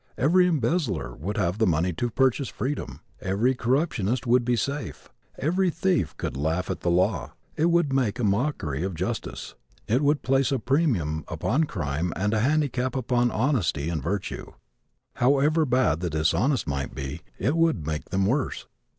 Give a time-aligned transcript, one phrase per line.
[0.17, 3.01] Every embezzler would have the money to purchase freedom.
[3.21, 5.09] Every corruptionist would be safe.
[5.37, 7.33] Every thief could laugh at the law.
[7.55, 9.53] It would make a mockery of justice.
[9.87, 14.53] It would place a premium upon crime and a handicap upon honesty and virtue.
[15.17, 18.65] However bad the dishonest might be it would make them worse.